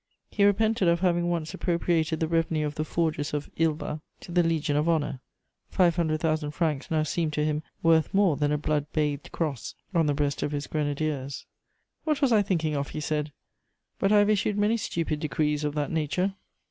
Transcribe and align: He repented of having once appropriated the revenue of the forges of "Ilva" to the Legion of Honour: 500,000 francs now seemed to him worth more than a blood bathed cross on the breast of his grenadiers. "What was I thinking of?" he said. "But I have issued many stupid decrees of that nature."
He 0.31 0.43
repented 0.43 0.87
of 0.87 1.01
having 1.01 1.29
once 1.29 1.53
appropriated 1.53 2.19
the 2.19 2.27
revenue 2.27 2.65
of 2.65 2.73
the 2.73 2.83
forges 2.83 3.35
of 3.35 3.51
"Ilva" 3.55 4.01
to 4.21 4.31
the 4.31 4.41
Legion 4.41 4.75
of 4.75 4.89
Honour: 4.89 5.19
500,000 5.69 6.49
francs 6.49 6.89
now 6.89 7.03
seemed 7.03 7.33
to 7.33 7.45
him 7.45 7.61
worth 7.83 8.11
more 8.11 8.35
than 8.35 8.51
a 8.51 8.57
blood 8.57 8.87
bathed 8.93 9.31
cross 9.31 9.75
on 9.93 10.07
the 10.07 10.15
breast 10.15 10.41
of 10.41 10.53
his 10.53 10.65
grenadiers. 10.65 11.45
"What 12.03 12.19
was 12.19 12.31
I 12.31 12.41
thinking 12.41 12.75
of?" 12.75 12.89
he 12.89 12.99
said. 12.99 13.31
"But 13.99 14.11
I 14.11 14.17
have 14.17 14.29
issued 14.31 14.57
many 14.57 14.75
stupid 14.75 15.19
decrees 15.19 15.63
of 15.63 15.75
that 15.75 15.91
nature." 15.91 16.33